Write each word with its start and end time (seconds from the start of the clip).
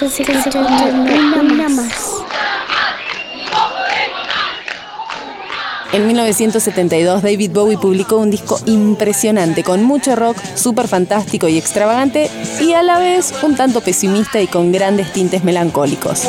Entonces, 0.00 0.26
que 0.28 0.42
se 0.42 0.50
una 1.40 1.68
más. 1.70 2.07
En 5.90 6.06
1972, 6.06 7.22
David 7.22 7.50
Bowie 7.50 7.78
publicó 7.78 8.18
un 8.18 8.30
disco 8.30 8.60
impresionante, 8.66 9.64
con 9.64 9.82
mucho 9.84 10.16
rock, 10.16 10.36
súper 10.54 10.86
fantástico 10.86 11.48
y 11.48 11.56
extravagante, 11.56 12.30
y 12.60 12.74
a 12.74 12.82
la 12.82 12.98
vez 12.98 13.32
un 13.42 13.56
tanto 13.56 13.80
pesimista 13.80 14.38
y 14.38 14.48
con 14.48 14.70
grandes 14.70 15.10
tintes 15.14 15.44
melancólicos. 15.44 16.24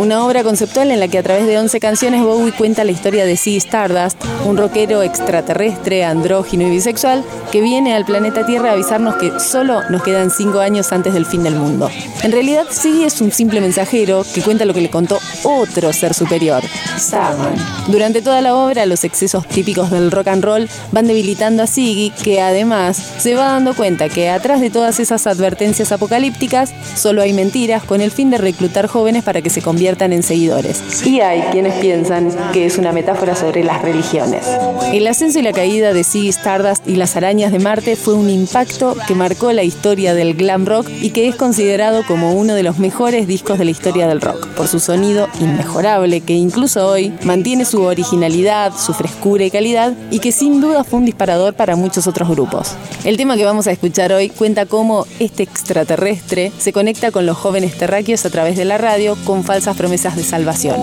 Una 0.00 0.26
obra 0.26 0.42
conceptual 0.42 0.90
en 0.90 0.98
la 0.98 1.06
que 1.06 1.18
a 1.18 1.22
través 1.22 1.46
de 1.46 1.56
11 1.56 1.78
canciones 1.78 2.22
Bowie 2.24 2.52
cuenta 2.52 2.82
la 2.82 2.90
historia 2.90 3.24
de 3.24 3.36
Ziggy 3.36 3.58
Stardust, 3.58 4.20
un 4.44 4.56
rockero 4.56 5.02
extraterrestre, 5.02 6.04
andrógino 6.04 6.66
y 6.66 6.70
bisexual, 6.70 7.22
que 7.52 7.60
viene 7.60 7.94
al 7.94 8.04
planeta 8.04 8.44
Tierra 8.44 8.70
a 8.70 8.72
avisarnos 8.72 9.14
que 9.14 9.38
solo 9.38 9.88
nos 9.90 10.02
quedan 10.02 10.32
5 10.32 10.58
años 10.58 10.90
antes 10.90 11.14
del 11.14 11.24
fin 11.24 11.44
del 11.44 11.54
mundo. 11.54 11.88
En 12.24 12.32
realidad, 12.32 12.64
Ziggy 12.68 13.04
es 13.04 13.20
un 13.20 13.30
simple 13.30 13.60
mensajero 13.60 14.24
que 14.34 14.42
cuenta 14.42 14.64
lo 14.64 14.74
que 14.74 14.80
le 14.80 14.90
contó 14.90 15.20
otro 15.44 15.92
ser 15.92 16.14
superior, 16.14 16.64
Saman. 16.98 17.54
Durante 17.86 18.20
toda 18.20 18.40
la 18.40 18.56
obra, 18.56 18.86
los 18.86 19.03
excesos 19.04 19.46
típicos 19.46 19.90
del 19.90 20.10
rock 20.10 20.28
and 20.28 20.44
roll 20.44 20.68
van 20.92 21.06
debilitando 21.06 21.62
a 21.62 21.66
Ziggy, 21.66 22.10
que 22.22 22.40
además 22.40 22.96
se 23.18 23.34
va 23.34 23.46
dando 23.46 23.74
cuenta 23.74 24.08
que 24.08 24.30
atrás 24.30 24.60
de 24.60 24.70
todas 24.70 25.00
esas 25.00 25.26
advertencias 25.26 25.92
apocalípticas 25.92 26.72
solo 26.96 27.22
hay 27.22 27.32
mentiras 27.32 27.82
con 27.84 28.00
el 28.00 28.10
fin 28.10 28.30
de 28.30 28.38
reclutar 28.38 28.86
jóvenes 28.86 29.24
para 29.24 29.42
que 29.42 29.50
se 29.50 29.62
conviertan 29.62 30.12
en 30.12 30.22
seguidores. 30.22 30.82
Y 31.06 31.20
hay 31.20 31.42
quienes 31.52 31.74
piensan 31.74 32.30
que 32.52 32.66
es 32.66 32.78
una 32.78 32.92
metáfora 32.92 33.36
sobre 33.36 33.64
las 33.64 33.82
religiones. 33.82 34.46
El 34.92 35.06
ascenso 35.06 35.38
y 35.38 35.42
la 35.42 35.52
caída 35.52 35.92
de 35.92 36.04
Ziggy 36.04 36.28
Stardust 36.28 36.88
y 36.88 36.96
las 36.96 37.16
arañas 37.16 37.52
de 37.52 37.58
Marte 37.58 37.96
fue 37.96 38.14
un 38.14 38.30
impacto 38.30 38.96
que 39.06 39.14
marcó 39.14 39.52
la 39.52 39.62
historia 39.62 40.14
del 40.14 40.34
glam 40.34 40.66
rock 40.66 40.88
y 40.88 41.10
que 41.10 41.28
es 41.28 41.36
considerado 41.36 42.04
como 42.06 42.32
uno 42.32 42.54
de 42.54 42.62
los 42.62 42.78
mejores 42.78 43.26
discos 43.26 43.58
de 43.58 43.66
la 43.66 43.70
historia 43.70 44.06
del 44.06 44.20
rock, 44.20 44.46
por 44.48 44.68
su 44.68 44.80
sonido 44.80 45.28
inmejorable 45.40 46.20
que 46.20 46.34
incluso 46.34 46.88
hoy 46.88 47.12
mantiene 47.24 47.64
su 47.64 47.82
originalidad, 47.82 48.72
su 48.74 48.93
frescura 48.94 49.44
y 49.44 49.50
calidad 49.50 49.92
y 50.10 50.18
que 50.18 50.32
sin 50.32 50.60
duda 50.60 50.84
fue 50.84 51.00
un 51.00 51.06
disparador 51.06 51.54
para 51.54 51.76
muchos 51.76 52.06
otros 52.06 52.28
grupos. 52.28 52.72
El 53.04 53.16
tema 53.16 53.36
que 53.36 53.44
vamos 53.44 53.66
a 53.66 53.72
escuchar 53.72 54.12
hoy 54.12 54.30
cuenta 54.30 54.66
cómo 54.66 55.06
este 55.18 55.42
extraterrestre 55.42 56.52
se 56.58 56.72
conecta 56.72 57.10
con 57.10 57.26
los 57.26 57.36
jóvenes 57.36 57.76
terráqueos 57.76 58.24
a 58.24 58.30
través 58.30 58.56
de 58.56 58.64
la 58.64 58.78
radio 58.78 59.16
con 59.24 59.44
falsas 59.44 59.76
promesas 59.76 60.16
de 60.16 60.24
salvación. 60.24 60.80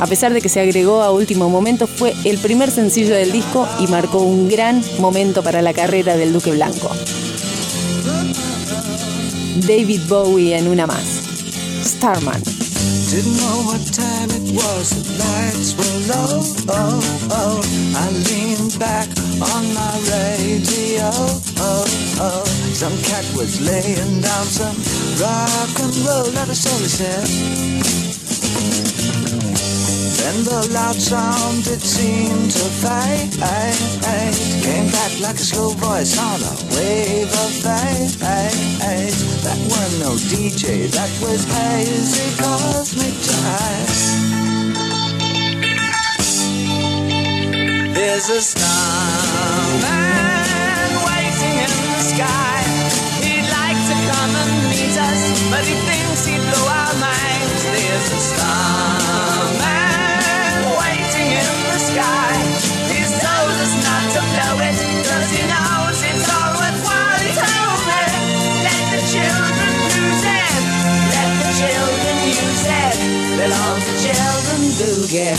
A 0.00 0.06
pesar 0.06 0.32
de 0.32 0.40
que 0.40 0.48
se 0.48 0.60
agregó 0.60 1.02
a 1.02 1.12
último 1.12 1.48
momento, 1.48 1.86
fue 1.86 2.14
el 2.24 2.38
primer 2.38 2.70
sencillo 2.70 3.14
del 3.14 3.32
disco 3.32 3.66
y 3.80 3.86
marcó 3.86 4.18
un 4.18 4.48
gran 4.48 4.82
momento 4.98 5.42
para 5.42 5.62
la 5.62 5.72
carrera 5.72 6.16
del 6.16 6.32
Duque 6.32 6.50
Blanco. 6.50 6.90
David 9.66 10.02
Bowie 10.08 10.58
en 10.58 10.68
una 10.68 10.86
más. 10.86 11.22
Starman. 11.84 12.53
Didn't 13.14 13.36
know 13.36 13.62
what 13.62 13.80
time 13.94 14.28
it 14.30 14.56
was, 14.56 14.90
the 14.90 15.04
lights 15.22 15.74
were 15.78 15.98
low. 16.10 16.42
Oh, 16.66 16.98
oh. 17.30 17.62
I 17.94 18.10
leaned 18.10 18.76
back 18.76 19.06
on 19.38 19.72
my 19.72 19.94
radio. 20.10 21.14
Oh, 21.62 21.86
oh. 22.18 22.44
Some 22.74 22.98
cat 23.04 23.24
was 23.36 23.60
laying 23.60 24.20
down 24.20 24.46
some 24.46 24.76
rock 25.22 25.78
and 25.78 25.96
roll, 26.02 26.26
is 26.50 26.66
all 26.66 26.80
he 26.80 26.88
said. 26.88 27.28
Then 30.24 30.40
the 30.42 30.72
loud 30.72 30.96
sound 30.96 31.66
it 31.68 31.82
seemed 31.84 32.50
to 32.50 32.64
fade. 32.80 33.36
Came 34.64 34.88
back 34.88 35.12
like 35.20 35.36
a 35.36 35.44
slow 35.44 35.76
voice 35.76 36.16
on 36.16 36.40
a 36.40 36.54
wave 36.72 37.28
of 37.28 37.52
fate. 37.60 38.16
That 39.44 39.60
was 39.68 40.00
no 40.00 40.16
DJ, 40.32 40.88
that 40.96 41.12
was 41.20 41.44
hazy 41.44 42.40
cosmic 42.40 43.12
jive. 43.20 44.00
There's 47.92 48.28
a 48.30 48.40
starman 48.40 49.84
waiting 51.04 51.68
in 51.68 51.72
the 51.92 52.00
sky. 52.00 52.64
He'd 53.20 53.44
like 53.60 53.76
to 53.76 53.96
come 54.08 54.32
and 54.40 54.72
meet 54.72 54.96
us, 54.96 55.20
but 55.52 55.68
he 55.68 55.76
thinks 55.84 56.24
he'd 56.24 56.40
blow 56.48 56.64
our 56.64 56.96
minds. 56.96 57.60
There's 57.76 58.08
a 58.08 58.20
starman 58.32 58.93
do 74.84 75.08
get. 75.08 75.38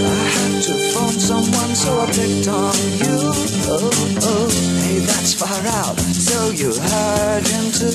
I 0.00 0.28
had 0.28 0.62
to 0.62 0.74
phone 0.92 1.18
someone, 1.18 1.74
so 1.74 2.00
I 2.00 2.06
picked 2.06 2.48
on 2.48 2.74
you. 2.98 3.32
Oh, 3.70 3.90
oh, 4.22 4.77
that's 5.00 5.34
far 5.34 5.62
out. 5.82 5.98
So 5.98 6.50
you 6.50 6.72
heard 6.74 7.46
him 7.46 7.70
too. 7.72 7.92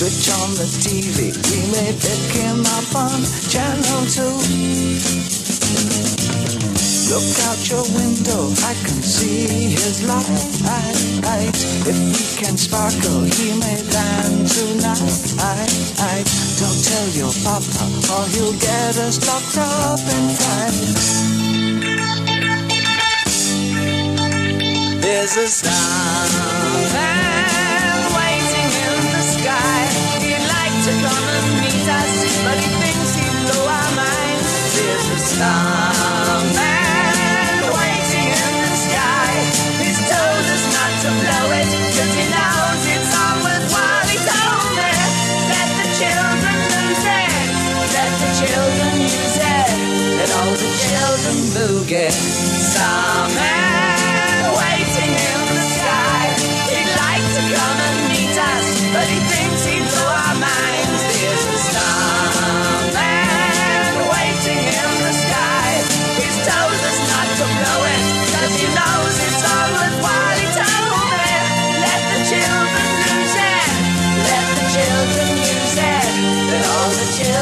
Switch 0.00 0.28
on 0.30 0.54
the 0.56 0.66
TV. 0.80 1.32
We 1.50 1.58
may 1.72 1.92
pick 1.92 2.32
him 2.32 2.60
up 2.64 2.94
on 2.94 3.22
channel 3.48 4.06
two. 4.08 4.38
Look 7.10 7.38
out 7.50 7.58
your 7.68 7.82
window, 7.90 8.54
I 8.62 8.72
can 8.86 9.02
see 9.02 9.74
his 9.74 10.06
light. 10.06 10.30
If 11.84 11.98
we 11.98 12.22
can 12.38 12.56
sparkle, 12.56 13.24
he 13.24 13.58
may 13.58 13.82
land 13.90 14.46
tonight. 14.46 15.40
Don't 16.60 16.80
tell 16.84 17.08
your 17.18 17.32
papa, 17.42 17.84
or 18.14 18.24
he'll 18.30 18.54
get 18.60 18.96
us 18.98 19.18
locked 19.26 19.58
up 19.58 19.98
in 19.98 20.28
fight. 20.36 21.19
There's 25.32 25.46
a 25.46 25.62
starman 25.62 26.90
waiting 28.18 28.70
in 28.82 28.98
the 29.14 29.22
sky. 29.22 29.86
He'd 30.18 30.42
like 30.42 30.74
to 30.82 30.92
come 31.06 31.26
and 31.38 31.46
meet 31.62 31.86
us, 31.86 32.14
but 32.42 32.58
he 32.58 32.66
thinks 32.82 33.14
he'd 33.14 33.38
our 33.62 33.90
minds. 33.94 34.50
There's 34.74 35.06
a 35.06 35.18
waiting 37.78 38.26
in 38.26 38.54
the 38.58 38.74
sky. 38.74 39.30
He's 39.78 40.02
told 40.10 40.46
us 40.50 40.64
not 40.74 40.98
to 40.98 41.14
blow 41.22 41.46
it, 41.62 41.70
cause 41.94 42.10
he 42.10 42.26
knows 42.26 42.90
it's. 42.90 43.14
He 44.10 44.18
told 44.18 44.66
me, 44.74 44.90
let 45.46 45.70
the 45.78 45.86
children 45.94 46.58
lose 46.74 47.06
it, 47.06 47.30
let 47.86 48.10
the 48.18 48.30
children 48.34 48.92
use 48.98 49.38
it, 49.38 49.70
let 50.18 50.30
all 50.42 50.58
the 50.58 50.70
children. 50.74 52.29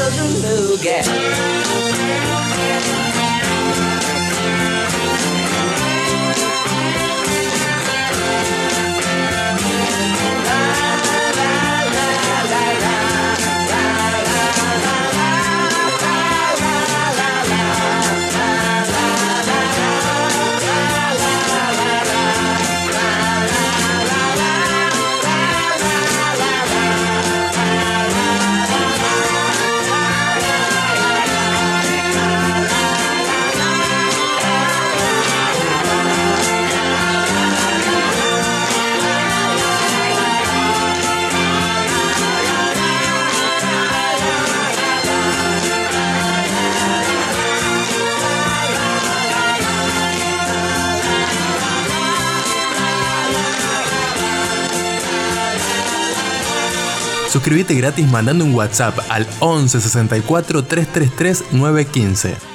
doesn't 0.09 0.69
look 0.69 0.85
at 0.85 1.48
Suscríbete 57.29 57.75
gratis 57.75 58.09
mandando 58.09 58.43
un 58.43 58.55
WhatsApp 58.55 58.97
al 59.07 59.27
11 59.39 59.79
64 59.81 60.63
333 60.63 61.53
915. 61.53 62.48